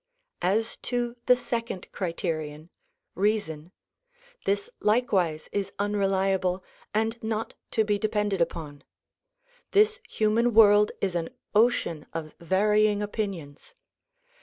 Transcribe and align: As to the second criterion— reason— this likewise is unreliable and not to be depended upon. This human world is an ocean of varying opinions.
As 0.41 0.77
to 0.77 1.15
the 1.27 1.37
second 1.37 1.87
criterion— 1.91 2.71
reason— 3.29 3.71
this 4.45 4.67
likewise 4.79 5.47
is 5.51 5.71
unreliable 5.77 6.63
and 6.91 7.21
not 7.21 7.53
to 7.69 7.83
be 7.83 7.99
depended 7.99 8.41
upon. 8.41 8.83
This 9.73 9.99
human 10.09 10.55
world 10.55 10.91
is 11.01 11.13
an 11.13 11.29
ocean 11.53 12.07
of 12.13 12.33
varying 12.39 13.03
opinions. 13.03 13.75